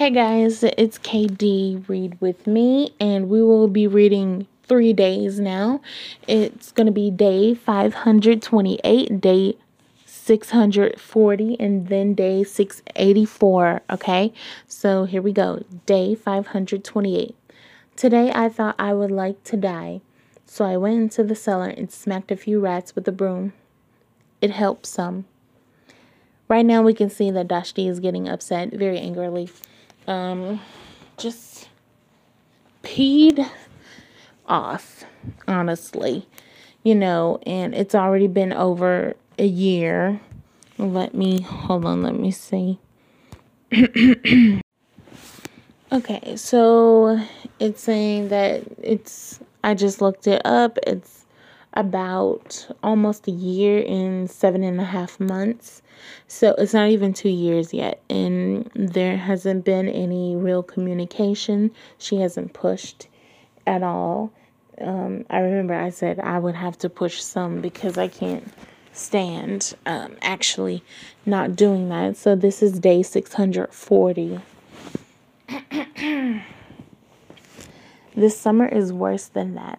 [0.00, 5.82] Hey guys, it's KD Read with me, and we will be reading three days now.
[6.26, 9.58] It's going to be day 528, day
[10.06, 13.82] 640, and then day 684.
[13.90, 14.32] Okay,
[14.66, 15.62] so here we go.
[15.84, 17.36] Day 528.
[17.94, 20.00] Today I thought I would like to die,
[20.46, 23.52] so I went into the cellar and smacked a few rats with a broom.
[24.40, 25.26] It helped some.
[26.48, 29.50] Right now we can see that Dashti is getting upset very angrily.
[30.06, 30.60] Um,
[31.16, 31.68] just
[32.82, 33.48] peed
[34.46, 35.04] off,
[35.46, 36.26] honestly.
[36.82, 40.20] You know, and it's already been over a year.
[40.78, 42.78] Let me, hold on, let me see.
[45.92, 47.20] okay, so
[47.58, 50.78] it's saying that it's, I just looked it up.
[50.86, 51.19] It's
[51.74, 55.82] about almost a year and seven and a half months.
[56.26, 61.70] So it's not even two years yet, and there hasn't been any real communication.
[61.98, 63.08] She hasn't pushed
[63.66, 64.32] at all.
[64.80, 68.50] Um, I remember I said I would have to push some because I can't
[68.92, 70.82] stand um, actually
[71.26, 72.16] not doing that.
[72.16, 74.40] So this is day 640.
[78.16, 79.78] this summer is worse than that.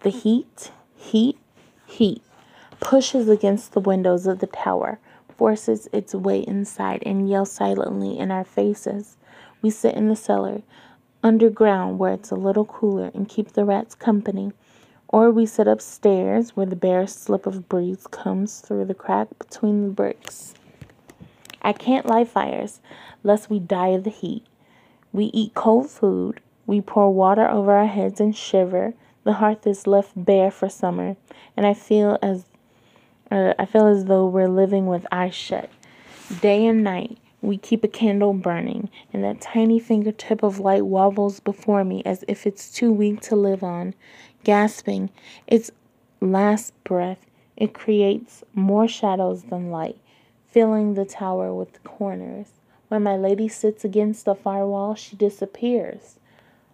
[0.00, 1.38] The heat, heat,
[1.92, 2.22] heat
[2.80, 4.98] pushes against the windows of the tower,
[5.36, 9.16] forces its way inside, and yells silently in our faces.
[9.62, 10.62] We sit in the cellar,
[11.22, 14.52] underground where it's a little cooler, and keep the rats company.
[15.08, 19.82] Or we sit upstairs where the barest slip of breeze comes through the crack between
[19.82, 20.54] the bricks.
[21.62, 22.80] I can't light fires
[23.22, 24.44] lest we die of the heat.
[25.12, 26.40] We eat cold food.
[26.66, 28.94] We pour water over our heads and shiver.
[29.24, 31.16] The hearth is left bare for summer,
[31.56, 32.44] and I feel as
[33.30, 35.70] uh, I feel as though we're living with eyes shut.
[36.40, 41.40] Day and night, we keep a candle burning, and that tiny fingertip of light wobbles
[41.40, 43.94] before me as if it's too weak to live on.
[44.44, 45.10] Gasping
[45.46, 45.70] its
[46.20, 47.24] last breath,
[47.56, 49.98] it creates more shadows than light,
[50.48, 52.48] filling the tower with corners.
[52.88, 56.18] When my lady sits against the far wall, she disappears.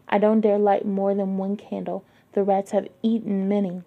[0.08, 2.04] I don't dare light more than one candle.
[2.38, 3.82] The rats have eaten many.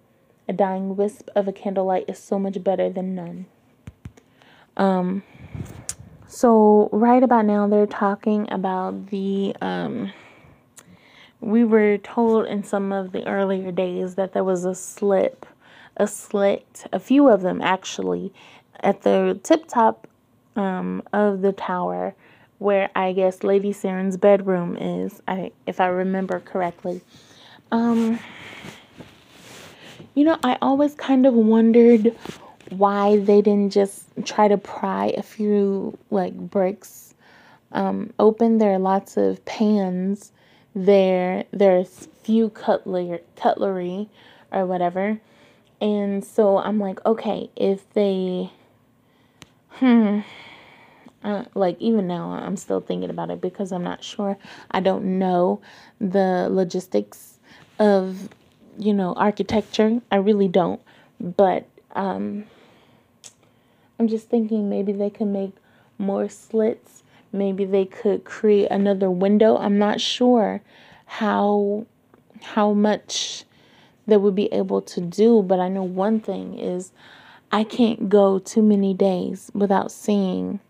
[0.46, 3.46] A dying wisp of a candlelight is so much better than none.
[4.76, 5.22] Um,
[6.26, 10.12] so right about now they're talking about the um
[11.40, 15.46] we were told in some of the earlier days that there was a slip,
[15.96, 18.34] a slit, a few of them actually,
[18.80, 20.06] at the tip top
[20.56, 22.14] um, of the tower
[22.58, 27.00] where I guess Lady Saren's bedroom is, I, if I remember correctly.
[27.72, 28.18] Um,
[30.14, 32.14] you know, I always kind of wondered
[32.68, 37.14] why they didn't just try to pry a few like bricks
[37.72, 38.58] um, open.
[38.58, 40.32] There are lots of pans
[40.74, 41.44] there.
[41.50, 44.10] There's few cutlery, cutlery
[44.52, 45.18] or whatever.
[45.80, 48.52] And so I'm like, okay, if they,
[49.70, 50.20] hmm,
[51.24, 54.36] uh, like even now I'm still thinking about it because I'm not sure.
[54.70, 55.60] I don't know
[56.00, 57.31] the logistics
[57.82, 58.28] of,
[58.78, 60.00] you know, architecture.
[60.10, 60.80] I really don't.
[61.20, 62.44] But um,
[63.98, 65.52] I'm just thinking maybe they could make
[65.98, 69.56] more slits Maybe they could create another window.
[69.56, 70.60] I'm not sure
[71.06, 71.86] how
[72.42, 73.44] how much
[74.06, 76.92] they would be able to do, but I know one thing is
[77.50, 80.60] I can't go too many days without seeing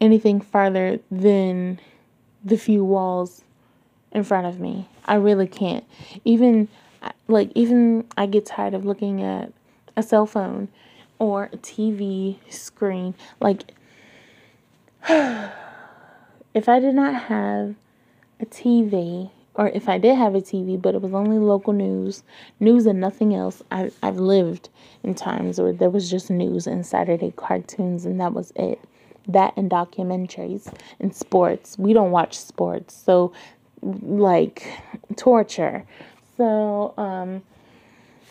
[0.00, 1.80] anything farther than
[2.44, 3.42] the few walls
[4.14, 4.88] in front of me.
[5.04, 5.84] I really can't.
[6.24, 6.68] Even
[7.28, 9.52] like even I get tired of looking at
[9.96, 10.68] a cell phone
[11.18, 13.14] or a TV screen.
[13.40, 13.72] Like
[15.08, 17.74] if I did not have
[18.40, 22.22] a TV, or if I did have a TV, but it was only local news,
[22.58, 24.68] news and nothing else, I, I've lived
[25.02, 28.80] in times where there was just news and Saturday cartoons, and that was it.
[29.26, 31.78] That and documentaries and sports.
[31.78, 33.32] We don't watch sports, so
[33.84, 34.66] like
[35.16, 35.84] torture.
[36.36, 37.42] So, um,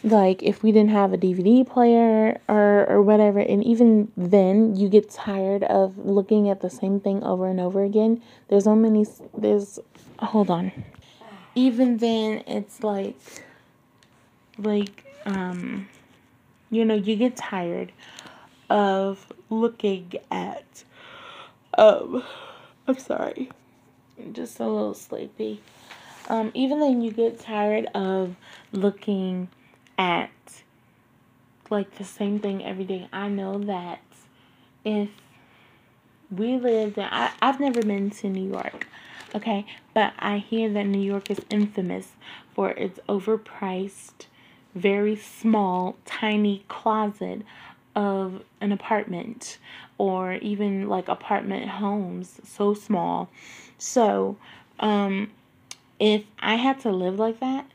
[0.03, 4.89] like if we didn't have a DVD player or or whatever and even then you
[4.89, 8.21] get tired of looking at the same thing over and over again.
[8.49, 9.05] There's so many
[9.35, 9.79] there's
[10.19, 10.71] hold on.
[11.55, 13.15] Even then it's like
[14.57, 15.87] like um
[16.69, 17.93] you know you get tired
[18.69, 20.83] of looking at
[21.77, 22.23] um
[22.87, 23.49] I'm sorry
[24.31, 25.61] just a little sleepy
[26.29, 28.35] um even then you get tired of
[28.71, 29.47] looking
[29.97, 30.29] at
[31.73, 33.07] like the same thing every day.
[33.11, 33.99] I know that
[34.85, 35.09] if
[36.29, 38.87] we lived in, I, I've never been to New York,
[39.35, 39.65] okay?
[39.93, 42.11] But I hear that New York is infamous
[42.53, 44.27] for its overpriced,
[44.75, 47.41] very small, tiny closet
[47.95, 49.57] of an apartment
[49.97, 53.29] or even like apartment homes so small.
[53.77, 54.37] So,
[54.79, 55.31] um,
[55.99, 57.65] if I had to live like that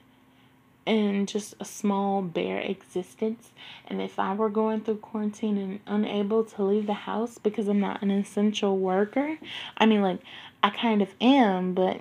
[0.87, 3.51] in just a small bare existence,
[3.87, 7.81] and if I were going through quarantine and unable to leave the house because I'm
[7.81, 9.39] not an essential worker,
[9.77, 10.21] I mean, like,
[10.63, 12.01] I kind of am, but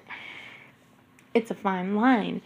[1.34, 2.42] it's a fine line.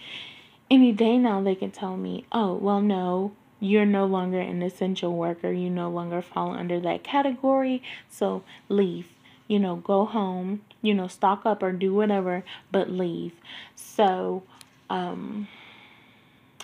[0.69, 5.15] Any day now, they can tell me, oh, well, no, you're no longer an essential
[5.15, 5.51] worker.
[5.51, 7.81] You no longer fall under that category.
[8.09, 9.07] So leave.
[9.47, 13.33] You know, go home, you know, stock up or do whatever, but leave.
[13.75, 14.43] So,
[14.89, 15.47] um,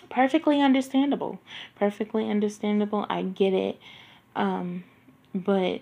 [0.09, 1.39] perfectly understandable.
[1.75, 3.05] Perfectly understandable.
[3.09, 3.79] I get it.
[4.35, 4.83] Um,
[5.33, 5.81] but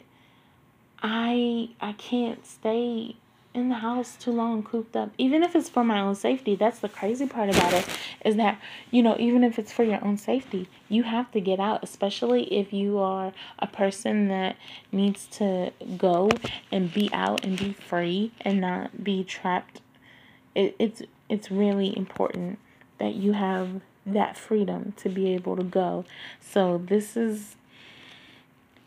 [1.02, 3.16] I I can't stay
[3.56, 5.12] in the house too long cooped up.
[5.18, 7.86] Even if it's for my own safety that's the crazy part about it
[8.24, 8.60] is that
[8.92, 12.44] you know even if it's for your own safety you have to get out especially
[12.54, 14.56] if you are a person that
[14.92, 16.30] needs to go
[16.72, 19.82] and be out and be free and not be trapped.
[20.54, 22.60] It, it's it's really important
[22.98, 26.06] that you have that freedom to be able to go.
[26.40, 27.56] So this is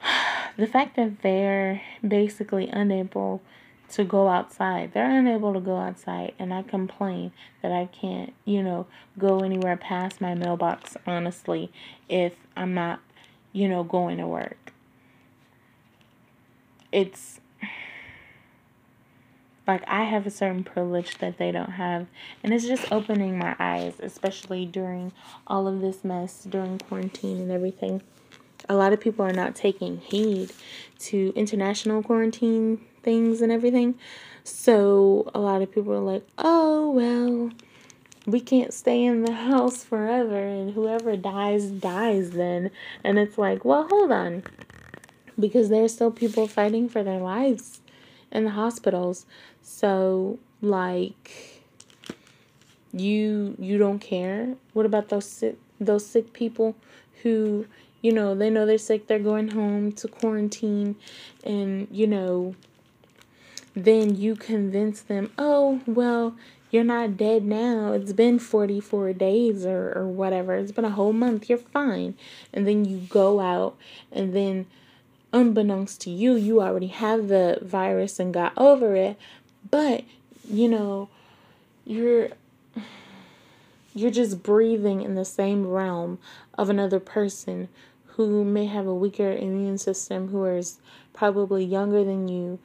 [0.57, 3.43] the fact that they're basically unable
[3.91, 4.93] to go outside.
[4.93, 7.33] They're unable to go outside, and I complain
[7.63, 8.87] that I can't, you know,
[9.19, 11.73] go anywhere past my mailbox, honestly,
[12.09, 13.01] if I'm not,
[13.53, 14.73] you know, going to work.
[16.93, 17.41] It's
[19.67, 22.07] like I have a certain privilege that they don't have,
[22.43, 25.13] and it's just opening my eyes, especially during
[25.47, 28.03] all of this mess, during quarantine and everything.
[28.69, 30.51] A lot of people are not taking heed
[31.01, 33.95] to international quarantine things and everything.
[34.45, 37.51] So a lot of people are like, oh, well,
[38.27, 42.71] we can't stay in the house forever and whoever dies, dies then.
[43.03, 44.43] And it's like, well, hold on.
[45.41, 47.81] Because there's still people fighting for their lives
[48.31, 49.25] in the hospitals.
[49.63, 51.63] So, like,
[52.93, 56.75] you you don't care what about those sick those sick people
[57.23, 57.67] who
[58.01, 60.97] you know they know they're sick they're going home to quarantine
[61.45, 62.55] and you know
[63.85, 66.37] then you convince them, oh, well,
[66.71, 67.93] you're not dead now.
[67.93, 70.55] It's been 44 days or, or whatever.
[70.55, 71.49] It's been a whole month.
[71.49, 72.15] You're fine.
[72.53, 73.77] And then you go out,
[74.13, 74.67] and then,
[75.33, 79.19] unbeknownst to you, you already have the virus and got over it.
[79.71, 80.05] But,
[80.49, 81.09] you know,
[81.85, 82.31] you're.
[83.95, 86.19] You're just breathing in the same realm
[86.57, 87.69] of another person
[88.05, 90.79] who may have a weaker immune system, who is
[91.13, 92.61] probably younger than you,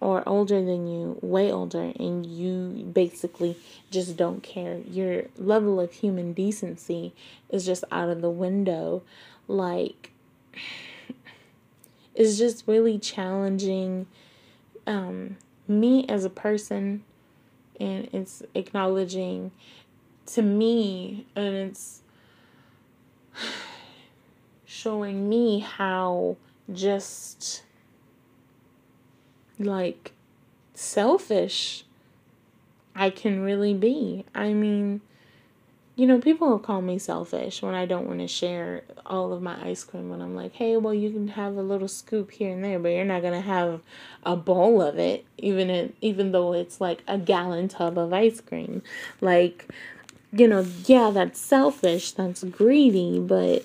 [0.00, 3.56] or older than you, way older, and you basically
[3.90, 4.78] just don't care.
[4.88, 7.12] Your level of human decency
[7.50, 9.02] is just out of the window.
[9.48, 10.12] Like,
[12.14, 14.06] it's just really challenging
[14.86, 15.36] um,
[15.66, 17.02] me as a person,
[17.80, 19.50] and it's acknowledging
[20.26, 22.02] to me, and it's
[24.64, 26.36] showing me how
[26.72, 27.62] just
[29.58, 30.12] like
[30.74, 31.84] selfish
[32.98, 34.24] I can really be.
[34.34, 35.00] I mean,
[35.94, 39.40] you know, people will call me selfish when I don't want to share all of
[39.40, 40.10] my ice cream.
[40.10, 42.88] When I'm like, hey, well, you can have a little scoop here and there, but
[42.88, 43.80] you're not gonna have
[44.24, 48.40] a bowl of it, even in, even though it's like a gallon tub of ice
[48.40, 48.82] cream.
[49.20, 49.72] Like,
[50.32, 53.64] you know, yeah, that's selfish, that's greedy, but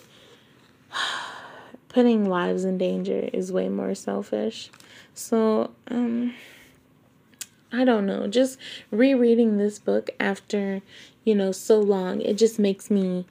[1.89, 4.69] putting lives in danger is way more selfish.
[5.13, 6.33] So, um,
[7.71, 8.27] I don't know.
[8.27, 8.57] Just
[8.91, 10.81] rereading this book after,
[11.23, 13.25] you know, so long, it just makes me,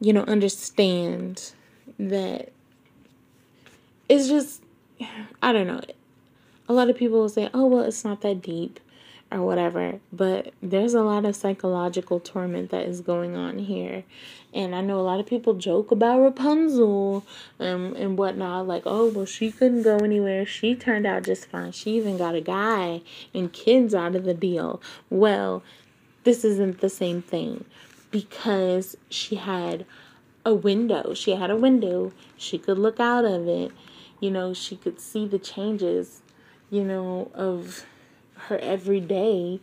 [0.00, 1.52] you know, understand
[1.98, 2.50] that
[4.08, 4.62] it's just,
[5.42, 5.80] I don't know.
[6.68, 8.80] A lot of people will say, oh, well, it's not that deep
[9.34, 9.98] or whatever.
[10.12, 14.04] But there's a lot of psychological torment that is going on here.
[14.54, 17.26] And I know a lot of people joke about Rapunzel
[17.58, 20.46] and, and whatnot, like, oh, well, she couldn't go anywhere.
[20.46, 21.72] She turned out just fine.
[21.72, 23.02] She even got a guy
[23.34, 24.80] and kids out of the deal.
[25.10, 25.64] Well,
[26.22, 27.64] this isn't the same thing
[28.12, 29.84] because she had
[30.46, 31.12] a window.
[31.14, 32.12] She had a window.
[32.36, 33.72] She could look out of it.
[34.20, 36.22] You know, she could see the changes,
[36.70, 37.84] you know, of
[38.44, 39.60] her every day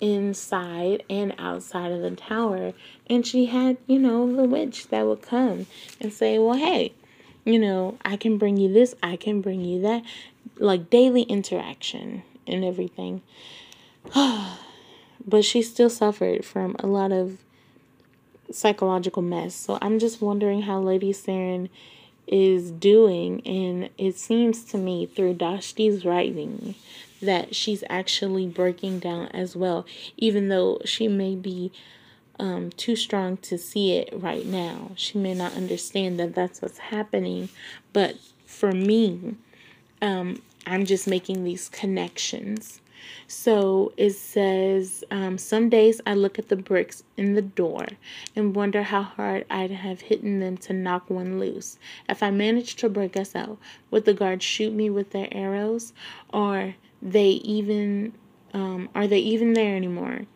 [0.00, 2.72] inside and outside of the tower.
[3.08, 5.66] And she had, you know, the witch that would come
[6.00, 6.92] and say, Well, hey,
[7.44, 10.02] you know, I can bring you this, I can bring you that.
[10.58, 13.22] like daily interaction and everything.
[14.14, 17.38] but she still suffered from a lot of
[18.50, 19.54] psychological mess.
[19.54, 21.68] So I'm just wondering how Lady Saren
[22.26, 23.40] is doing.
[23.46, 26.74] And it seems to me through Dashti's writing
[27.22, 29.86] that she's actually breaking down as well,
[30.16, 31.72] even though she may be
[32.38, 34.90] um, too strong to see it right now.
[34.96, 37.48] She may not understand that that's what's happening.
[37.92, 39.36] But for me,
[40.00, 42.80] um, I'm just making these connections.
[43.26, 47.86] So it says, um, Some days I look at the bricks in the door
[48.36, 51.78] and wonder how hard I'd have hit them to knock one loose.
[52.08, 53.58] If I managed to break us out,
[53.90, 55.92] would the guards shoot me with their arrows?
[56.32, 58.14] Or they even
[58.54, 60.26] um, are they even there anymore?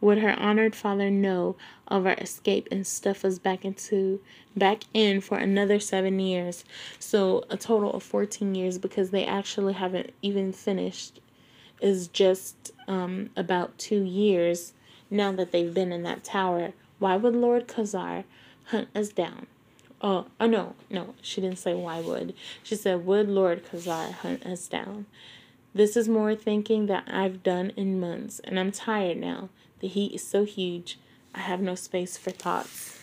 [0.00, 1.56] Would her honored father know
[1.88, 4.20] of our escape and stuff us back into
[4.56, 6.64] back in for another seven years?
[6.98, 11.20] So a total of fourteen years because they actually haven't even finished
[11.80, 14.72] is just um, about two years
[15.10, 16.72] now that they've been in that tower.
[16.98, 18.24] Why would Lord Khasar
[18.66, 19.46] hunt us down?
[20.00, 22.34] Oh, oh no, no, she didn't say why would.
[22.62, 25.06] She said, would Lord Khasar hunt us down?
[25.76, 29.50] This is more thinking that I've done in months, and I'm tired now.
[29.80, 30.98] The heat is so huge,
[31.34, 32.98] I have no space for thoughts.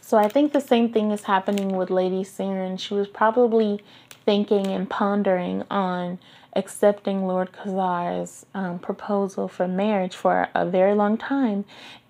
[0.00, 2.76] So I think the same thing is happening with Lady Saren.
[2.76, 3.84] She was probably
[4.26, 6.18] thinking and pondering on
[6.56, 11.66] accepting Lord Khasar's um, proposal for marriage for a very long time.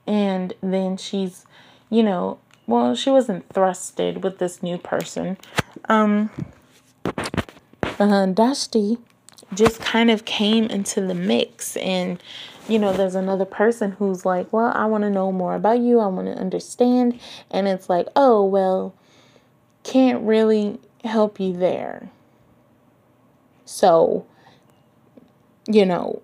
[0.06, 1.44] And then she's,
[1.90, 5.36] you know, well, she wasn't thrusted with this new person.
[5.90, 6.30] Um,
[8.00, 8.98] uh, Dashti
[9.54, 11.76] just kind of came into the mix.
[11.76, 12.22] And,
[12.68, 16.00] you know, there's another person who's like, well, I want to know more about you.
[16.00, 17.18] I want to understand.
[17.50, 18.94] And it's like, oh, well,
[19.84, 22.10] can't really help you there.
[23.64, 24.26] So,
[25.66, 26.22] you know,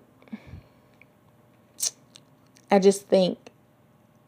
[2.71, 3.37] I just think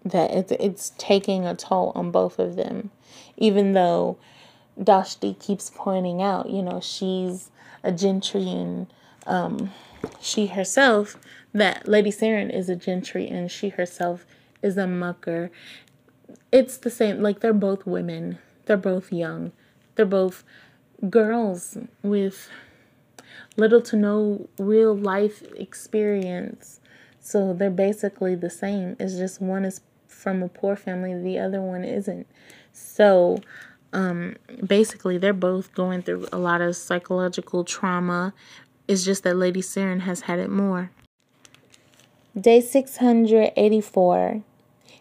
[0.06, 2.92] that it's it's taking a toll on both of them,
[3.36, 4.18] even though
[4.80, 7.50] Dashti keeps pointing out, you know, she's
[7.84, 8.88] a gentry and
[9.26, 9.72] um,
[10.20, 11.18] she herself
[11.54, 14.26] that Lady Saren is a gentry and she herself
[14.62, 15.52] is a mucker.
[16.52, 19.52] It's the same, like they're both women, they're both young,
[19.96, 20.44] they're both
[21.10, 22.50] girls with
[23.56, 26.80] little to no real life experience.
[27.20, 28.96] So they're basically the same.
[29.00, 32.28] It's just one is from a poor family, the other one isn't.
[32.72, 33.40] So
[33.94, 38.34] um, basically, they're both going through a lot of psychological trauma.
[38.88, 40.92] It's just that Lady Saren has had it more.
[42.40, 44.44] Day 684.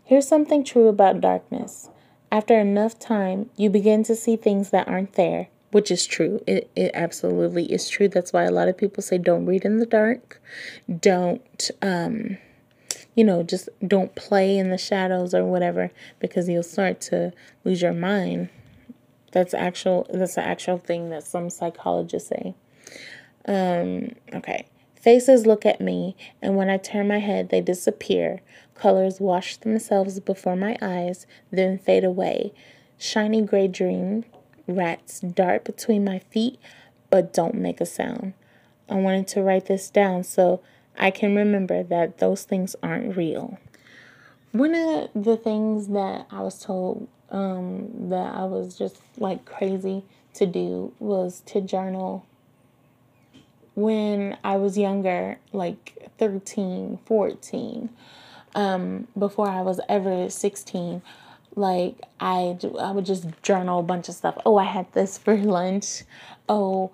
[0.05, 1.91] Here's something true about darkness.
[2.31, 6.43] After enough time, you begin to see things that aren't there which is true.
[6.47, 8.09] It, it absolutely is true.
[8.09, 10.41] That's why a lot of people say don't read in the dark.
[11.01, 12.39] Don't, um,
[13.15, 17.33] you know, just don't play in the shadows or whatever because you'll start to
[17.65, 18.49] lose your mind.
[19.33, 20.07] That's actual.
[20.13, 22.55] That's the actual thing that some psychologists say.
[23.47, 24.67] Um, okay.
[24.95, 28.41] Faces look at me, and when I turn my head, they disappear.
[28.75, 32.53] Colors wash themselves before my eyes, then fade away.
[32.99, 34.25] Shiny gray dream
[34.69, 36.59] Rats dart between my feet,
[37.09, 38.33] but don't make a sound.
[38.89, 40.61] I wanted to write this down so
[40.99, 43.59] I can remember that those things aren't real.
[44.51, 50.05] One of the things that I was told um, that I was just like crazy
[50.35, 52.25] to do was to journal
[53.75, 57.91] when I was younger, like 13, 14,
[58.55, 61.03] um, before I was ever 16
[61.57, 64.37] like I I would just journal a bunch of stuff.
[64.47, 66.03] Oh, I had this for lunch.
[66.49, 66.93] Oh,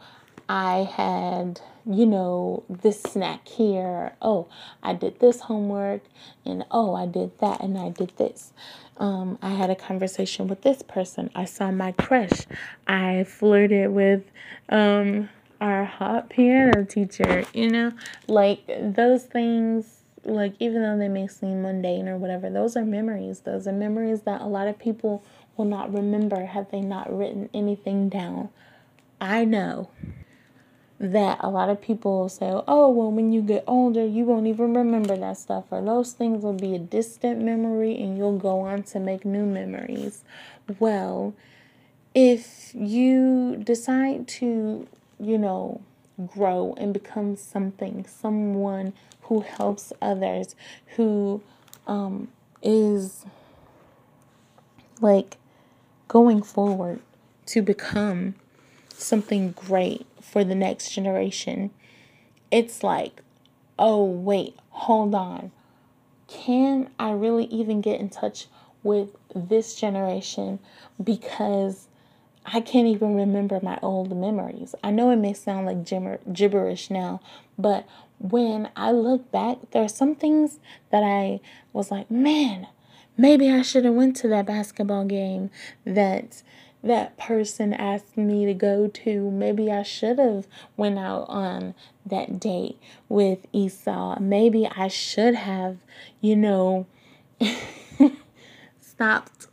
[0.48, 4.14] I had you know this snack here.
[4.22, 4.48] Oh,
[4.82, 6.02] I did this homework,
[6.44, 8.52] and oh, I did that, and I did this.
[8.98, 11.30] Um, I had a conversation with this person.
[11.34, 12.46] I saw my crush.
[12.86, 14.22] I flirted with
[14.68, 15.28] um,
[15.60, 17.44] our hot piano teacher.
[17.52, 17.92] You know,
[18.28, 23.40] like those things like even though they may seem mundane or whatever, those are memories.
[23.40, 25.24] Those are memories that a lot of people
[25.56, 28.50] will not remember had they not written anything down.
[29.20, 29.90] I know
[31.02, 34.72] that a lot of people say, oh, well, when you get older, you won't even
[34.72, 38.84] remember that stuff, or those things will be a distant memory and you'll go on
[38.84, 40.22] to make new memories.
[40.78, 41.34] Well,
[42.14, 44.86] if you decide to,
[45.18, 45.80] you know,
[46.24, 48.92] grow and become something, someone
[49.22, 50.54] who helps others,
[50.94, 51.42] who
[51.88, 52.28] um,
[52.62, 53.26] is
[55.00, 55.36] like
[56.06, 57.00] going forward
[57.46, 58.36] to become
[59.02, 61.70] something great for the next generation,
[62.50, 63.22] it's like,
[63.78, 65.50] oh, wait, hold on.
[66.28, 68.46] Can I really even get in touch
[68.82, 70.58] with this generation
[71.02, 71.88] because
[72.44, 74.74] I can't even remember my old memories.
[74.82, 77.20] I know it may sound like gibber- gibberish now,
[77.56, 77.86] but
[78.18, 80.58] when I look back, there are some things
[80.90, 81.40] that I
[81.72, 82.66] was like, man,
[83.16, 85.50] maybe I should have went to that basketball game
[85.84, 86.42] that
[86.82, 89.30] that person asked me to go to.
[89.30, 90.46] Maybe I should have
[90.76, 91.74] went out on
[92.04, 94.18] that date with Esau.
[94.20, 95.78] Maybe I should have,
[96.20, 96.86] you know,
[98.80, 99.46] stopped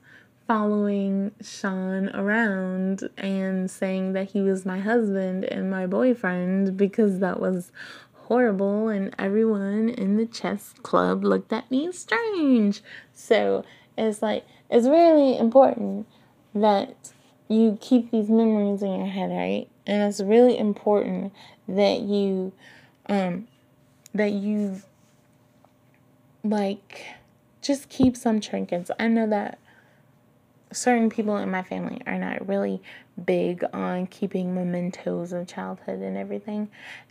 [0.48, 7.40] following Sean around and saying that he was my husband and my boyfriend because that
[7.40, 7.72] was
[8.14, 12.82] horrible and everyone in the chess club looked at me strange.
[13.14, 13.64] So
[13.96, 16.08] it's like, it's really important
[16.56, 17.12] that
[17.50, 19.68] you keep these memories in your head, right?
[19.86, 21.34] And it's really important
[21.68, 22.54] that you,
[23.08, 23.48] um,
[24.14, 24.82] that you,
[26.44, 27.06] like,
[27.62, 28.92] just keep some trinkets.
[29.00, 29.58] I know that
[30.72, 32.82] certain people in my family are not really
[33.26, 36.70] big on keeping mementos of childhood and everything.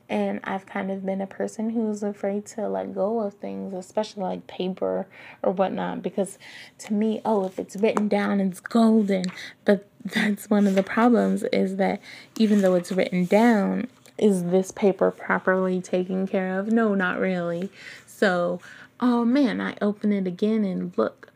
[0.08, 4.22] And I've kind of been a person who's afraid to let go of things, especially
[4.22, 5.06] like paper
[5.42, 6.38] or whatnot, because
[6.78, 9.24] to me, oh, if it's written down, it's golden.
[9.64, 12.00] But that's one of the problems is that
[12.38, 16.68] even though it's written down, is this paper properly taken care of?
[16.68, 17.70] No, not really.
[18.06, 18.60] So,
[19.00, 21.32] oh man, I open it again and look,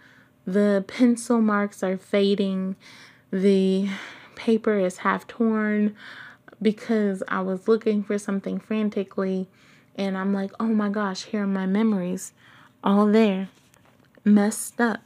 [0.47, 2.77] the pencil marks are fading.
[3.31, 3.89] The
[4.35, 5.95] paper is half torn
[6.61, 9.49] because I was looking for something frantically.
[9.97, 12.33] And I'm like, oh my gosh, here are my memories.
[12.83, 13.49] All there.
[14.25, 15.01] Messed up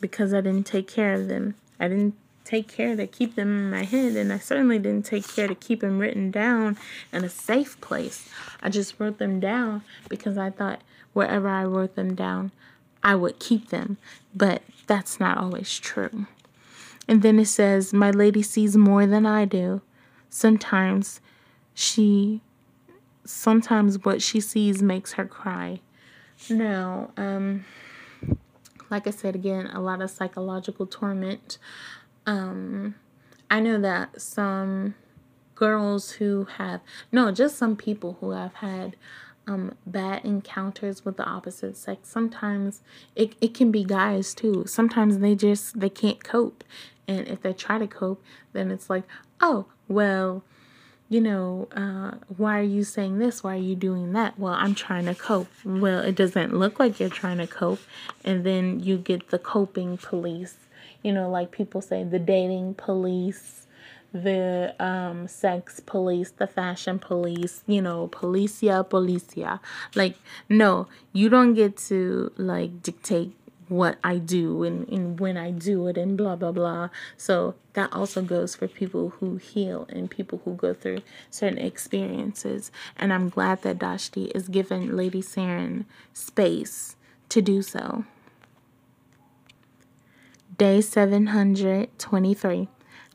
[0.00, 1.54] because I didn't take care of them.
[1.78, 2.14] I didn't
[2.46, 5.54] take care to keep them in my head, and I certainly didn't take care to
[5.54, 6.78] keep them written down
[7.12, 8.28] in a safe place.
[8.62, 10.80] I just wrote them down because I thought
[11.12, 12.52] wherever I wrote them down,
[13.02, 13.98] I would keep them,
[14.34, 16.26] but that's not always true.
[17.08, 19.80] And then it says, My lady sees more than I do.
[20.30, 21.20] Sometimes
[21.74, 22.40] she,
[23.24, 25.80] sometimes what she sees makes her cry.
[26.50, 27.64] Now, um,
[28.90, 31.58] like I said again, a lot of psychological torment.
[32.26, 32.96] Um,
[33.50, 34.94] I know that some
[35.54, 38.96] girls who have, no, just some people who have had
[39.46, 42.08] um, bad encounters with the opposite sex.
[42.08, 42.82] Sometimes
[43.14, 44.64] it, it can be guys too.
[44.66, 46.64] Sometimes they just they can't cope.
[47.08, 49.04] And if they try to cope, then it's like,
[49.40, 50.42] oh, well,
[51.08, 53.44] you know, uh, why are you saying this?
[53.44, 54.36] Why are you doing that?
[54.38, 55.46] Well, I'm trying to cope.
[55.64, 57.78] Well, it doesn't look like you're trying to cope.
[58.24, 60.56] And then you get the coping police.
[61.02, 63.66] You know, like people say, the dating police
[64.22, 69.60] the um, sex police, the fashion police, you know, policia, policia.
[69.94, 70.16] Like,
[70.48, 73.32] no, you don't get to like dictate
[73.68, 76.90] what I do and, and when I do it and blah blah blah.
[77.16, 82.70] So that also goes for people who heal and people who go through certain experiences.
[82.96, 86.96] And I'm glad that Dashti is giving Lady Saren space
[87.28, 88.04] to do so.
[90.58, 92.68] Day 723.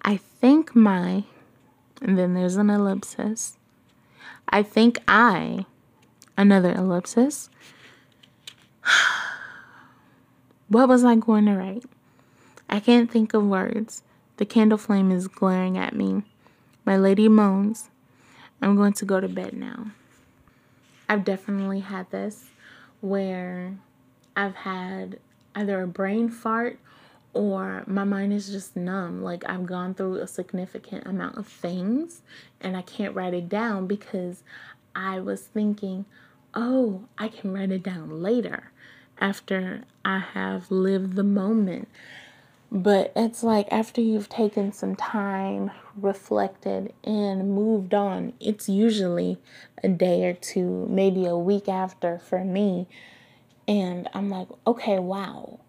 [0.04, 1.24] I think my,
[2.00, 3.58] and then there's an ellipsis.
[4.48, 5.66] I think I,
[6.38, 7.50] another ellipsis.
[10.68, 11.86] what was I going to write?
[12.70, 14.04] I can't think of words.
[14.38, 16.22] The candle flame is glaring at me.
[16.86, 17.90] My lady moans.
[18.62, 19.88] I'm going to go to bed now.
[21.10, 22.46] I've definitely had this
[23.02, 23.80] where
[24.36, 25.20] I've had
[25.56, 26.78] either a brain fart
[27.34, 29.22] or my mind is just numb.
[29.22, 32.22] Like I've gone through a significant amount of things
[32.60, 34.44] and I can't write it down because
[34.96, 36.06] I was thinking,
[36.54, 38.72] oh, I can write it down later
[39.20, 41.88] after I have lived the moment.
[42.74, 49.38] But it's like after you've taken some time, reflected, and moved on, it's usually
[49.84, 52.88] a day or two, maybe a week after for me.
[53.67, 55.60] And I'm like, okay, wow,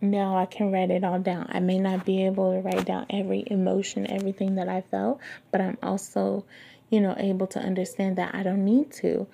[0.00, 1.46] now I can write it all down.
[1.50, 5.60] I may not be able to write down every emotion, everything that I felt, but
[5.60, 6.44] I'm also,
[6.90, 9.26] you know, able to understand that I don't need to.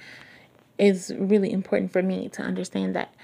[0.79, 3.15] It's really important for me to understand that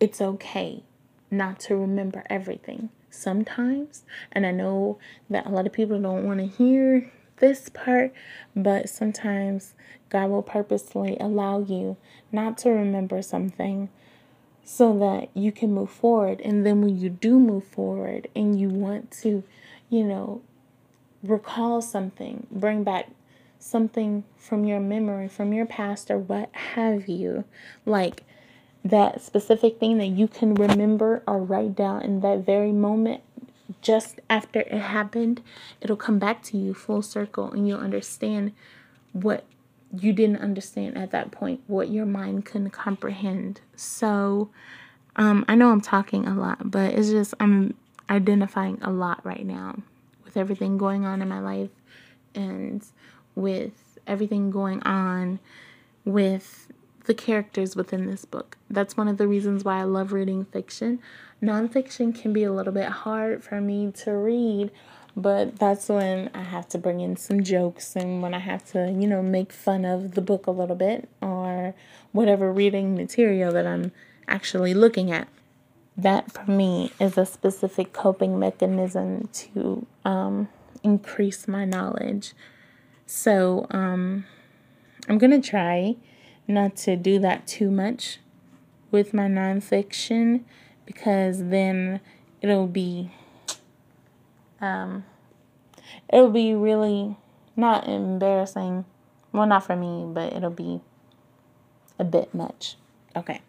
[0.00, 0.82] it's okay
[1.30, 4.04] not to remember everything sometimes.
[4.32, 4.98] And I know
[5.30, 8.12] that a lot of people don't want to hear this part,
[8.54, 9.74] but sometimes
[10.10, 11.96] God will purposely allow you
[12.30, 13.88] not to remember something
[14.64, 16.40] so that you can move forward.
[16.40, 19.42] And then when you do move forward and you want to,
[19.88, 20.42] you know,
[21.22, 23.10] recall something, bring back
[23.58, 27.44] something from your memory, from your past, or what have you.
[27.86, 28.24] Like
[28.84, 33.22] that specific thing that you can remember or write down in that very moment,
[33.80, 35.40] just after it happened,
[35.80, 38.52] it'll come back to you full circle and you'll understand
[39.12, 39.44] what
[39.96, 43.60] you didn't understand at that point, what your mind couldn't comprehend.
[43.76, 44.50] So,
[45.16, 47.74] um, I know I'm talking a lot, but it's just I'm
[48.08, 49.82] identifying a lot right now
[50.24, 51.70] with everything going on in my life
[52.34, 52.84] and
[53.34, 55.38] with everything going on
[56.04, 56.72] with
[57.04, 58.56] the characters within this book.
[58.70, 61.00] That's one of the reasons why I love reading fiction.
[61.42, 64.70] Nonfiction can be a little bit hard for me to read,
[65.16, 68.90] but that's when I have to bring in some jokes and when I have to,
[68.90, 71.74] you know, make fun of the book a little bit or
[72.12, 73.92] whatever reading material that I'm
[74.26, 75.28] actually looking at
[75.96, 80.48] that for me is a specific coping mechanism to um,
[80.82, 82.32] increase my knowledge.
[83.04, 84.24] So um,
[85.08, 85.96] I'm going to try
[86.48, 88.18] not to do that too much
[88.90, 90.44] with my nonfiction
[90.86, 92.00] because then
[92.40, 93.10] it'll be
[94.62, 95.04] um,
[96.08, 97.16] it'll be really
[97.56, 98.84] not embarrassing.
[99.32, 100.80] Well not for me but it'll be
[101.98, 102.76] a bit much.
[103.14, 103.40] Okay